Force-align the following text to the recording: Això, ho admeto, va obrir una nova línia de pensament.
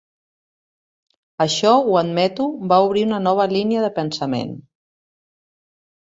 Això, 1.45 1.73
ho 1.89 1.97
admeto, 2.01 2.47
va 2.73 2.81
obrir 2.87 3.05
una 3.09 3.21
nova 3.27 3.47
línia 3.53 3.85
de 3.85 3.93
pensament. 4.01 4.59